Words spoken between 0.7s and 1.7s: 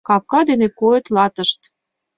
койыт латышт